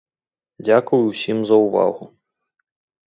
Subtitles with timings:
[0.67, 2.05] Дзякуй усім за ўвагу.